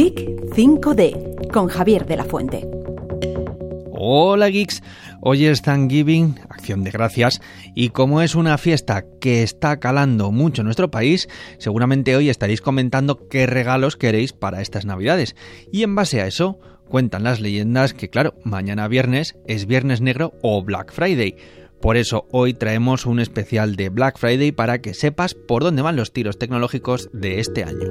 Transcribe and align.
Geek 0.00 0.46
5D 0.56 1.50
con 1.52 1.68
Javier 1.68 2.06
de 2.06 2.16
la 2.16 2.24
Fuente. 2.24 2.66
Hola 3.90 4.48
geeks, 4.48 4.82
hoy 5.20 5.44
es 5.44 5.60
Thanksgiving, 5.60 6.40
acción 6.48 6.84
de 6.84 6.90
gracias, 6.90 7.42
y 7.74 7.90
como 7.90 8.22
es 8.22 8.34
una 8.34 8.56
fiesta 8.56 9.04
que 9.20 9.42
está 9.42 9.78
calando 9.78 10.32
mucho 10.32 10.62
en 10.62 10.64
nuestro 10.64 10.90
país, 10.90 11.28
seguramente 11.58 12.16
hoy 12.16 12.30
estaréis 12.30 12.62
comentando 12.62 13.28
qué 13.28 13.46
regalos 13.46 13.98
queréis 13.98 14.32
para 14.32 14.62
estas 14.62 14.86
navidades. 14.86 15.36
Y 15.70 15.82
en 15.82 15.94
base 15.94 16.22
a 16.22 16.26
eso, 16.26 16.58
cuentan 16.88 17.22
las 17.22 17.40
leyendas 17.40 17.92
que 17.92 18.08
claro, 18.08 18.32
mañana 18.42 18.88
viernes 18.88 19.36
es 19.46 19.66
Viernes 19.66 20.00
Negro 20.00 20.32
o 20.40 20.62
Black 20.62 20.94
Friday. 20.94 21.36
Por 21.82 21.98
eso 21.98 22.26
hoy 22.32 22.54
traemos 22.54 23.04
un 23.04 23.20
especial 23.20 23.76
de 23.76 23.90
Black 23.90 24.16
Friday 24.16 24.50
para 24.50 24.80
que 24.80 24.94
sepas 24.94 25.34
por 25.34 25.62
dónde 25.62 25.82
van 25.82 25.96
los 25.96 26.14
tiros 26.14 26.38
tecnológicos 26.38 27.10
de 27.12 27.38
este 27.38 27.64
año. 27.64 27.88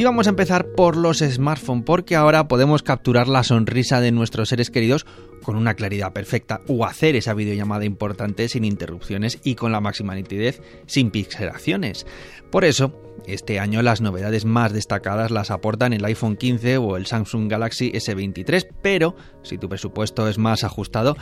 Y 0.00 0.04
vamos 0.04 0.28
a 0.28 0.30
empezar 0.30 0.68
por 0.68 0.96
los 0.96 1.18
smartphones, 1.18 1.84
porque 1.84 2.16
ahora 2.16 2.48
podemos 2.48 2.82
capturar 2.82 3.28
la 3.28 3.44
sonrisa 3.44 4.00
de 4.00 4.12
nuestros 4.12 4.48
seres 4.48 4.70
queridos 4.70 5.04
con 5.42 5.56
una 5.56 5.74
claridad 5.74 6.14
perfecta 6.14 6.62
o 6.68 6.86
hacer 6.86 7.16
esa 7.16 7.34
videollamada 7.34 7.84
importante 7.84 8.48
sin 8.48 8.64
interrupciones 8.64 9.38
y 9.44 9.56
con 9.56 9.72
la 9.72 9.82
máxima 9.82 10.14
nitidez 10.14 10.62
sin 10.86 11.10
pixelaciones. 11.10 12.06
Por 12.50 12.64
eso, 12.64 12.98
este 13.26 13.60
año 13.60 13.82
las 13.82 14.00
novedades 14.00 14.46
más 14.46 14.72
destacadas 14.72 15.30
las 15.30 15.50
aportan 15.50 15.92
el 15.92 16.06
iPhone 16.06 16.38
15 16.38 16.78
o 16.78 16.96
el 16.96 17.04
Samsung 17.04 17.50
Galaxy 17.50 17.92
S23, 17.92 18.68
pero 18.80 19.16
si 19.42 19.58
tu 19.58 19.68
presupuesto 19.68 20.28
es 20.28 20.38
más 20.38 20.64
ajustado, 20.64 21.14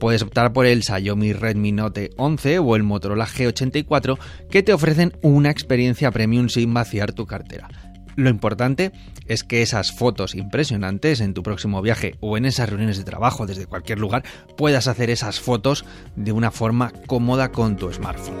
puedes 0.00 0.22
optar 0.22 0.52
por 0.52 0.66
el 0.66 0.82
Xiaomi 0.82 1.34
Redmi 1.34 1.70
Note 1.70 2.10
11 2.16 2.58
o 2.58 2.74
el 2.74 2.82
Motorola 2.82 3.28
G84 3.28 4.18
que 4.50 4.64
te 4.64 4.72
ofrecen 4.72 5.12
una 5.22 5.50
experiencia 5.50 6.10
premium 6.10 6.48
sin 6.48 6.74
vaciar 6.74 7.12
tu 7.12 7.24
cartera. 7.24 7.87
Lo 8.18 8.30
importante 8.30 8.90
es 9.28 9.44
que 9.44 9.62
esas 9.62 9.92
fotos 9.92 10.34
impresionantes 10.34 11.20
en 11.20 11.34
tu 11.34 11.44
próximo 11.44 11.80
viaje 11.82 12.16
o 12.18 12.36
en 12.36 12.46
esas 12.46 12.68
reuniones 12.68 12.98
de 12.98 13.04
trabajo 13.04 13.46
desde 13.46 13.66
cualquier 13.66 14.00
lugar 14.00 14.24
puedas 14.56 14.88
hacer 14.88 15.08
esas 15.08 15.38
fotos 15.38 15.84
de 16.16 16.32
una 16.32 16.50
forma 16.50 16.92
cómoda 17.06 17.52
con 17.52 17.76
tu 17.76 17.92
smartphone. 17.92 18.40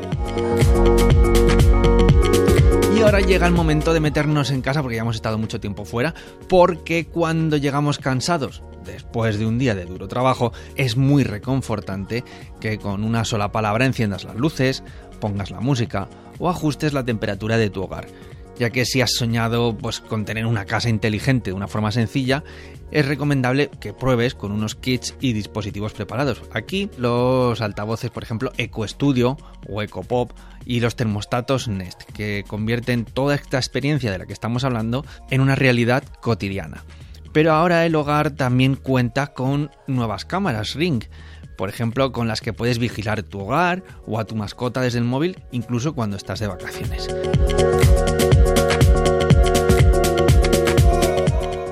Y 2.96 3.02
ahora 3.02 3.20
llega 3.20 3.46
el 3.46 3.52
momento 3.52 3.94
de 3.94 4.00
meternos 4.00 4.50
en 4.50 4.62
casa 4.62 4.82
porque 4.82 4.96
ya 4.96 5.02
hemos 5.02 5.14
estado 5.14 5.38
mucho 5.38 5.60
tiempo 5.60 5.84
fuera, 5.84 6.12
porque 6.48 7.06
cuando 7.06 7.56
llegamos 7.56 7.98
cansados 7.98 8.64
después 8.84 9.38
de 9.38 9.46
un 9.46 9.60
día 9.60 9.76
de 9.76 9.84
duro 9.84 10.08
trabajo, 10.08 10.52
es 10.74 10.96
muy 10.96 11.22
reconfortante 11.22 12.24
que 12.58 12.78
con 12.78 13.04
una 13.04 13.24
sola 13.24 13.52
palabra 13.52 13.86
enciendas 13.86 14.24
las 14.24 14.34
luces, 14.34 14.82
pongas 15.20 15.52
la 15.52 15.60
música 15.60 16.08
o 16.40 16.50
ajustes 16.50 16.94
la 16.94 17.04
temperatura 17.04 17.58
de 17.58 17.70
tu 17.70 17.84
hogar 17.84 18.08
ya 18.58 18.70
que 18.70 18.84
si 18.84 19.00
has 19.00 19.12
soñado 19.12 19.76
pues, 19.76 20.00
con 20.00 20.24
tener 20.24 20.46
una 20.46 20.64
casa 20.64 20.88
inteligente 20.88 21.50
de 21.50 21.54
una 21.54 21.68
forma 21.68 21.92
sencilla, 21.92 22.44
es 22.90 23.06
recomendable 23.06 23.70
que 23.80 23.92
pruebes 23.92 24.34
con 24.34 24.52
unos 24.52 24.74
kits 24.74 25.14
y 25.20 25.32
dispositivos 25.32 25.92
preparados. 25.92 26.42
Aquí 26.52 26.90
los 26.96 27.60
altavoces, 27.60 28.10
por 28.10 28.22
ejemplo, 28.22 28.52
Eco 28.56 28.86
Studio 28.86 29.36
o 29.68 29.82
Eco 29.82 30.02
Pop 30.02 30.32
y 30.64 30.80
los 30.80 30.96
termostatos 30.96 31.68
Nest, 31.68 32.02
que 32.14 32.44
convierten 32.46 33.04
toda 33.04 33.34
esta 33.34 33.58
experiencia 33.58 34.10
de 34.10 34.18
la 34.18 34.26
que 34.26 34.32
estamos 34.32 34.64
hablando 34.64 35.04
en 35.30 35.40
una 35.40 35.54
realidad 35.54 36.04
cotidiana. 36.20 36.84
Pero 37.32 37.52
ahora 37.52 37.84
el 37.86 37.94
hogar 37.94 38.30
también 38.30 38.74
cuenta 38.74 39.28
con 39.28 39.70
nuevas 39.86 40.24
cámaras 40.24 40.74
Ring, 40.74 41.04
por 41.56 41.68
ejemplo, 41.68 42.12
con 42.12 42.28
las 42.28 42.40
que 42.40 42.52
puedes 42.52 42.78
vigilar 42.78 43.22
tu 43.22 43.40
hogar 43.40 43.82
o 44.06 44.18
a 44.18 44.24
tu 44.24 44.36
mascota 44.36 44.80
desde 44.80 44.98
el 44.98 45.04
móvil, 45.04 45.42
incluso 45.50 45.92
cuando 45.92 46.16
estás 46.16 46.38
de 46.38 46.46
vacaciones. 46.46 47.08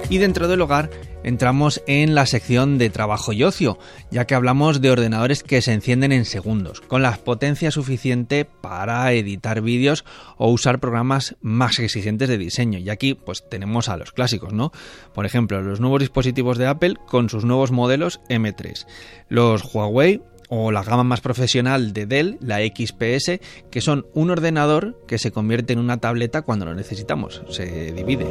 Y 0.08 0.18
dentro 0.18 0.46
del 0.46 0.60
hogar 0.60 0.90
entramos 1.24 1.82
en 1.88 2.14
la 2.14 2.26
sección 2.26 2.78
de 2.78 2.90
trabajo 2.90 3.32
y 3.32 3.42
ocio, 3.42 3.76
ya 4.12 4.24
que 4.24 4.36
hablamos 4.36 4.80
de 4.80 4.92
ordenadores 4.92 5.42
que 5.42 5.60
se 5.60 5.72
encienden 5.72 6.12
en 6.12 6.24
segundos, 6.24 6.80
con 6.80 7.02
la 7.02 7.16
potencia 7.16 7.72
suficiente 7.72 8.44
para 8.44 9.12
editar 9.12 9.62
vídeos 9.62 10.04
o 10.36 10.48
usar 10.48 10.78
programas 10.78 11.34
más 11.40 11.80
exigentes 11.80 12.28
de 12.28 12.38
diseño. 12.38 12.78
Y 12.78 12.88
aquí 12.88 13.14
pues 13.14 13.48
tenemos 13.48 13.88
a 13.88 13.96
los 13.96 14.12
clásicos, 14.12 14.52
¿no? 14.52 14.70
Por 15.12 15.26
ejemplo, 15.26 15.60
los 15.60 15.80
nuevos 15.80 15.98
dispositivos 15.98 16.56
de 16.56 16.68
Apple 16.68 16.94
con 17.08 17.28
sus 17.28 17.44
nuevos 17.44 17.72
modelos 17.72 18.20
M3, 18.28 18.86
los 19.28 19.74
Huawei 19.74 20.22
o 20.48 20.72
la 20.72 20.82
gama 20.82 21.04
más 21.04 21.20
profesional 21.20 21.92
de 21.92 22.06
Dell, 22.06 22.38
la 22.40 22.58
XPS, 22.58 23.40
que 23.70 23.80
son 23.80 24.06
un 24.14 24.30
ordenador 24.30 24.98
que 25.06 25.18
se 25.18 25.32
convierte 25.32 25.72
en 25.72 25.78
una 25.78 25.98
tableta 25.98 26.42
cuando 26.42 26.66
lo 26.66 26.74
necesitamos, 26.74 27.42
se 27.48 27.92
divide. 27.92 28.26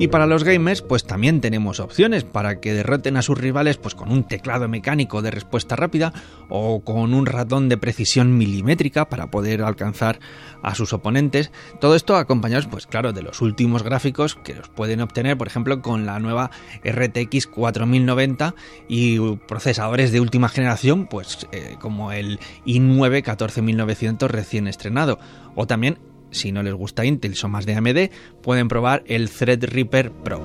Y 0.00 0.06
para 0.06 0.26
los 0.28 0.44
gamers, 0.44 0.80
pues 0.80 1.04
también 1.04 1.40
tenemos 1.40 1.80
opciones 1.80 2.22
para 2.22 2.60
que 2.60 2.72
derroten 2.72 3.16
a 3.16 3.22
sus 3.22 3.36
rivales 3.36 3.78
pues 3.78 3.96
con 3.96 4.12
un 4.12 4.22
teclado 4.22 4.68
mecánico 4.68 5.22
de 5.22 5.32
respuesta 5.32 5.74
rápida 5.74 6.12
o 6.48 6.84
con 6.84 7.14
un 7.14 7.26
ratón 7.26 7.68
de 7.68 7.78
precisión 7.78 8.38
milimétrica 8.38 9.08
para 9.08 9.32
poder 9.32 9.60
alcanzar 9.60 10.20
a 10.62 10.76
sus 10.76 10.92
oponentes. 10.92 11.50
Todo 11.80 11.96
esto 11.96 12.14
acompañados, 12.14 12.68
pues 12.68 12.86
claro, 12.86 13.12
de 13.12 13.22
los 13.22 13.40
últimos 13.40 13.82
gráficos 13.82 14.36
que 14.36 14.54
los 14.54 14.68
pueden 14.68 15.00
obtener, 15.00 15.36
por 15.36 15.48
ejemplo, 15.48 15.82
con 15.82 16.06
la 16.06 16.20
nueva 16.20 16.52
RTX 16.84 17.48
4090 17.48 18.54
y 18.86 19.18
procesadores 19.48 20.12
de 20.12 20.20
última 20.20 20.48
generación, 20.48 21.08
pues 21.08 21.48
eh, 21.50 21.74
como 21.80 22.12
el 22.12 22.38
i9 22.64 23.24
14900 23.24 24.30
recién 24.30 24.68
estrenado 24.68 25.18
o 25.56 25.66
también 25.66 25.98
si 26.30 26.52
no 26.52 26.62
les 26.62 26.74
gusta 26.74 27.04
Intel, 27.04 27.34
son 27.34 27.50
más 27.50 27.66
de 27.66 27.74
AMD, 27.74 28.10
pueden 28.42 28.68
probar 28.68 29.02
el 29.06 29.30
Threadripper 29.30 30.10
Pro. 30.10 30.42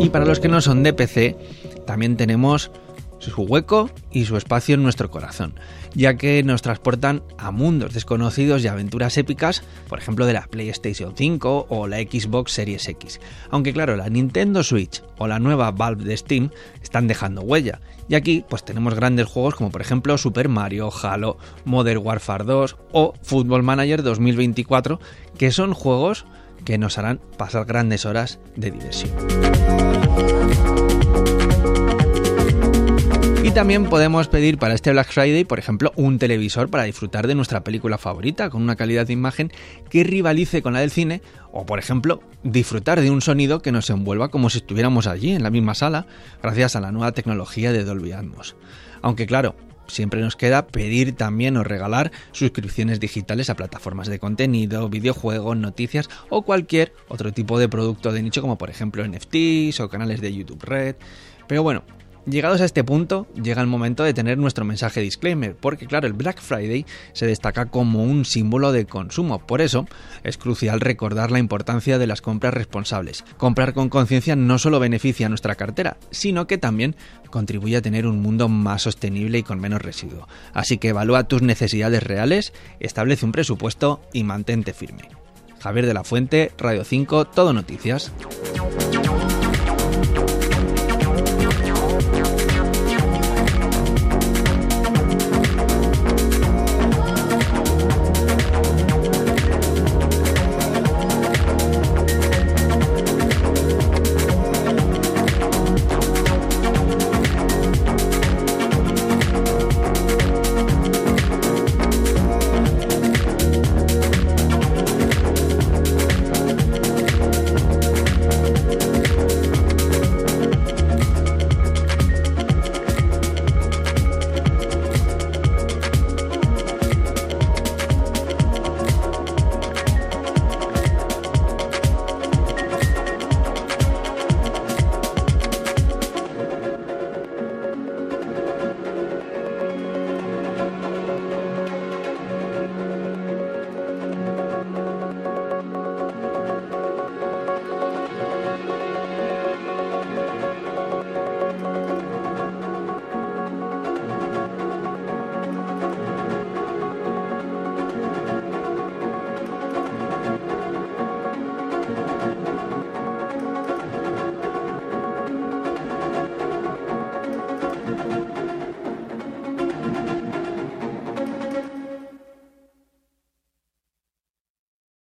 Y 0.00 0.10
para 0.10 0.24
los 0.24 0.40
que 0.40 0.48
no 0.48 0.60
son 0.60 0.82
de 0.82 0.92
PC, 0.92 1.36
también 1.86 2.16
tenemos 2.16 2.70
su 3.18 3.42
hueco 3.42 3.90
y 4.10 4.24
su 4.24 4.36
espacio 4.36 4.74
en 4.74 4.82
nuestro 4.82 5.10
corazón, 5.10 5.54
ya 5.94 6.16
que 6.16 6.42
nos 6.42 6.62
transportan 6.62 7.22
a 7.36 7.50
mundos 7.50 7.94
desconocidos 7.94 8.62
y 8.62 8.68
aventuras 8.68 9.16
épicas, 9.16 9.62
por 9.88 9.98
ejemplo 9.98 10.26
de 10.26 10.32
la 10.32 10.46
PlayStation 10.46 11.14
5 11.16 11.66
o 11.68 11.86
la 11.86 11.98
Xbox 11.98 12.52
Series 12.52 12.88
X. 12.88 13.20
Aunque 13.50 13.72
claro, 13.72 13.96
la 13.96 14.08
Nintendo 14.08 14.62
Switch 14.62 15.02
o 15.18 15.26
la 15.26 15.38
nueva 15.38 15.70
Valve 15.70 16.04
de 16.04 16.16
Steam 16.16 16.50
están 16.82 17.08
dejando 17.08 17.42
huella, 17.42 17.80
y 18.08 18.14
aquí 18.14 18.44
pues 18.48 18.64
tenemos 18.64 18.94
grandes 18.94 19.26
juegos 19.26 19.54
como 19.54 19.70
por 19.70 19.80
ejemplo 19.80 20.16
Super 20.18 20.48
Mario, 20.48 20.90
Halo, 21.02 21.36
Modern 21.64 22.00
Warfare 22.04 22.44
2 22.44 22.76
o 22.92 23.14
Football 23.22 23.62
Manager 23.62 24.02
2024, 24.02 25.00
que 25.36 25.50
son 25.50 25.74
juegos 25.74 26.24
que 26.64 26.78
nos 26.78 26.98
harán 26.98 27.20
pasar 27.36 27.64
grandes 27.66 28.04
horas 28.06 28.40
de 28.56 28.70
diversión. 28.70 29.87
Y 33.48 33.50
también 33.50 33.86
podemos 33.86 34.28
pedir 34.28 34.58
para 34.58 34.74
este 34.74 34.92
Black 34.92 35.10
Friday, 35.10 35.42
por 35.44 35.58
ejemplo, 35.58 35.90
un 35.96 36.18
televisor 36.18 36.68
para 36.68 36.84
disfrutar 36.84 37.26
de 37.26 37.34
nuestra 37.34 37.64
película 37.64 37.96
favorita 37.96 38.50
con 38.50 38.60
una 38.60 38.76
calidad 38.76 39.06
de 39.06 39.14
imagen 39.14 39.50
que 39.88 40.04
rivalice 40.04 40.60
con 40.60 40.74
la 40.74 40.80
del 40.80 40.90
cine 40.90 41.22
o, 41.50 41.64
por 41.64 41.78
ejemplo, 41.78 42.20
disfrutar 42.42 43.00
de 43.00 43.10
un 43.10 43.22
sonido 43.22 43.62
que 43.62 43.72
nos 43.72 43.88
envuelva 43.88 44.28
como 44.28 44.50
si 44.50 44.58
estuviéramos 44.58 45.06
allí 45.06 45.32
en 45.32 45.42
la 45.42 45.48
misma 45.48 45.74
sala 45.74 46.06
gracias 46.42 46.76
a 46.76 46.82
la 46.82 46.92
nueva 46.92 47.12
tecnología 47.12 47.72
de 47.72 47.84
Dolby 47.84 48.12
Atmos. 48.12 48.54
Aunque 49.00 49.26
claro, 49.26 49.56
siempre 49.86 50.20
nos 50.20 50.36
queda 50.36 50.66
pedir 50.66 51.16
también 51.16 51.56
o 51.56 51.64
regalar 51.64 52.12
suscripciones 52.32 53.00
digitales 53.00 53.48
a 53.48 53.56
plataformas 53.56 54.08
de 54.08 54.18
contenido, 54.18 54.90
videojuegos, 54.90 55.56
noticias 55.56 56.10
o 56.28 56.42
cualquier 56.42 56.92
otro 57.08 57.32
tipo 57.32 57.58
de 57.58 57.70
producto 57.70 58.12
de 58.12 58.22
nicho 58.22 58.42
como 58.42 58.58
por 58.58 58.68
ejemplo 58.68 59.08
NFTs 59.08 59.80
o 59.80 59.88
canales 59.88 60.20
de 60.20 60.34
YouTube 60.34 60.62
Red. 60.64 60.96
Pero 61.46 61.62
bueno, 61.62 61.82
Llegados 62.28 62.60
a 62.60 62.66
este 62.66 62.84
punto, 62.84 63.26
llega 63.42 63.62
el 63.62 63.68
momento 63.68 64.04
de 64.04 64.12
tener 64.12 64.36
nuestro 64.36 64.66
mensaje 64.66 65.00
disclaimer, 65.00 65.56
porque 65.56 65.86
claro, 65.86 66.06
el 66.06 66.12
Black 66.12 66.42
Friday 66.42 66.84
se 67.14 67.26
destaca 67.26 67.66
como 67.66 68.04
un 68.04 68.26
símbolo 68.26 68.70
de 68.70 68.84
consumo, 68.84 69.38
por 69.38 69.62
eso 69.62 69.86
es 70.24 70.36
crucial 70.36 70.80
recordar 70.80 71.30
la 71.30 71.38
importancia 71.38 71.96
de 71.96 72.06
las 72.06 72.20
compras 72.20 72.52
responsables. 72.52 73.24
Comprar 73.38 73.72
con 73.72 73.88
conciencia 73.88 74.36
no 74.36 74.58
solo 74.58 74.78
beneficia 74.78 75.24
a 75.24 75.28
nuestra 75.30 75.54
cartera, 75.54 75.96
sino 76.10 76.46
que 76.46 76.58
también 76.58 76.96
contribuye 77.30 77.78
a 77.78 77.82
tener 77.82 78.06
un 78.06 78.20
mundo 78.20 78.50
más 78.50 78.82
sostenible 78.82 79.38
y 79.38 79.42
con 79.42 79.58
menos 79.58 79.80
residuo. 79.80 80.28
Así 80.52 80.76
que 80.76 80.88
evalúa 80.88 81.28
tus 81.28 81.40
necesidades 81.40 82.02
reales, 82.02 82.52
establece 82.78 83.24
un 83.24 83.32
presupuesto 83.32 84.02
y 84.12 84.24
mantente 84.24 84.74
firme. 84.74 85.08
Javier 85.60 85.86
de 85.86 85.94
la 85.94 86.04
Fuente, 86.04 86.52
Radio 86.58 86.84
5, 86.84 87.24
Todo 87.24 87.54
Noticias. 87.54 88.12